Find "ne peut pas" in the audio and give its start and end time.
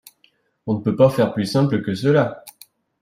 0.73-1.11